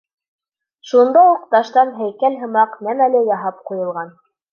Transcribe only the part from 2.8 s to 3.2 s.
нәмә